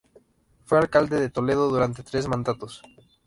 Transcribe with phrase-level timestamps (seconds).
[0.65, 2.81] Fue alcalde de Toledo durante tres mandatos.